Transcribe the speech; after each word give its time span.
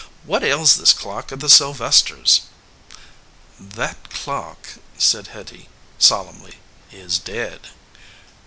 What 0.25 0.43
ails 0.43 0.77
this 0.77 0.93
clock 0.93 1.31
of 1.31 1.41
the 1.41 1.47
Sylvesters?" 1.47 2.41
"That 3.59 4.09
clock," 4.09 4.79
said 4.97 5.27
Hitty 5.27 5.69
solemnly, 5.99 6.55
"is 6.91 7.19
dead." 7.19 7.67